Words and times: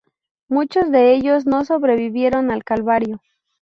Muchos 0.47 0.89
de 0.89 1.13
ellos 1.13 1.45
no 1.45 1.63
sobrevivieron 1.63 2.49
al 2.49 2.63
calvario. 2.63 3.21